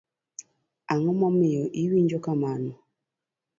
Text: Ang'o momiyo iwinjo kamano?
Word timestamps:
Ang'o 0.91 1.11
momiyo 1.19 1.63
iwinjo 1.81 2.17
kamano? 2.25 2.71